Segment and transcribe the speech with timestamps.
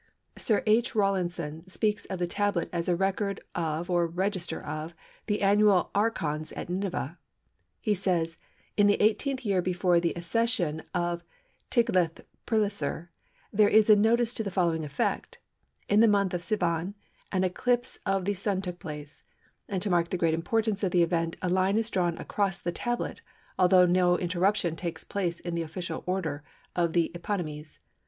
[0.35, 0.95] Sir H.
[0.95, 4.95] Rawlinson speaks of the tablet as a record of or register of
[5.27, 7.19] the annual archons at Nineveh.
[7.79, 11.23] He says:—"In the eighteenth year before the accession of
[11.69, 13.11] Tiglath Pileser
[13.53, 16.95] there is a notice to the following effect—'In the month Sivan
[17.31, 19.21] an eclipse of the Sun took place'
[19.69, 22.71] and to mark the great importance of the event a line is drawn across the
[22.71, 23.21] tablet
[23.59, 26.43] although no interruption takes place in the official order
[26.75, 27.77] of the Eponymes.